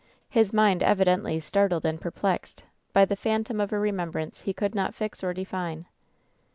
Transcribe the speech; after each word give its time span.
bis 0.33 0.49
inind 0.49 0.81
evi 0.81 1.03
dently 1.05 1.39
startled 1.39 1.85
and 1.85 2.01
perplexed 2.01 2.63
by 2.91 3.05
the 3.05 3.15
phantom 3.15 3.61
of 3.61 3.71
a 3.71 3.77
re 3.77 3.91
membrance 3.91 4.41
he 4.41 4.51
could 4.51 4.73
not 4.73 4.95
fix 4.95 5.23
or 5.23 5.31
define. 5.31 5.85